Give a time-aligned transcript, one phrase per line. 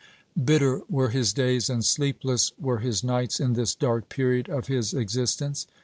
[0.43, 4.95] Bitter were his days and sleepless were his nights in this dark period of his
[4.95, 5.67] existence.